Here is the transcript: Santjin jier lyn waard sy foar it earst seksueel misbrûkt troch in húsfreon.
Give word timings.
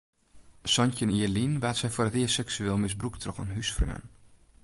Santjin 0.73 1.11
jier 1.15 1.33
lyn 1.35 1.59
waard 1.61 1.77
sy 1.79 1.89
foar 1.93 2.09
it 2.09 2.17
earst 2.21 2.37
seksueel 2.37 2.79
misbrûkt 2.81 3.21
troch 3.21 3.41
in 3.43 3.53
húsfreon. 3.55 4.05